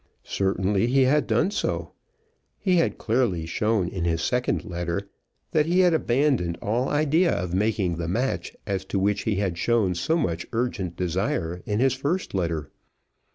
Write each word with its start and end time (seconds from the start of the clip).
Certainly 0.33 0.87
he 0.87 1.03
had 1.03 1.27
done 1.27 1.51
so. 1.51 1.91
He 2.57 2.77
had 2.77 2.97
clearly 2.97 3.45
shown 3.45 3.87
in 3.87 4.03
his 4.03 4.23
second 4.23 4.65
letter 4.65 5.07
that 5.51 5.67
he 5.67 5.81
had 5.81 5.93
abandoned 5.93 6.57
all 6.59 6.89
idea 6.89 7.31
of 7.31 7.53
making 7.53 7.97
the 7.97 8.07
match 8.07 8.55
as 8.65 8.83
to 8.85 8.97
which 8.97 9.25
he 9.25 9.35
had 9.35 9.59
shown 9.59 9.93
so 9.93 10.17
much 10.17 10.47
urgent 10.53 10.95
desire 10.95 11.61
in 11.67 11.79
his 11.79 11.93
first 11.93 12.33
letter. 12.33 12.71